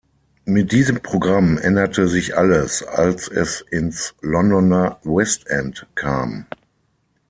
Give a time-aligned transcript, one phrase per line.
[0.45, 6.47] Mit diesem Programm änderte sich alles, als es ins Londoner West End kam.